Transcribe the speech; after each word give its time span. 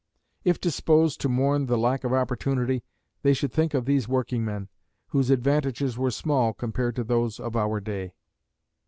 If 0.43 0.59
disposed 0.59 1.21
to 1.21 1.29
mourn 1.29 1.67
the 1.67 1.77
lack 1.77 2.03
of 2.03 2.11
opportunity, 2.11 2.83
they 3.21 3.35
should 3.35 3.53
think 3.53 3.75
of 3.75 3.85
these 3.85 4.07
working 4.07 4.43
men, 4.43 4.67
whose 5.09 5.29
advantages 5.29 5.95
were 5.95 6.09
small 6.09 6.53
compared 6.55 6.95
to 6.95 7.03
those 7.03 7.39
of 7.39 7.55
our 7.55 7.79
day. 7.79 8.13